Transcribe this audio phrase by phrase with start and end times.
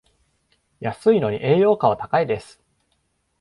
[0.79, 2.59] 安いのに栄養価は高いです